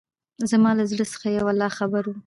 زما 0.51 0.71
له 0.77 0.83
زړه 0.91 1.05
څخه 1.13 1.27
يو 1.37 1.45
الله 1.51 1.69
خبر 1.79 2.03
وو. 2.07 2.17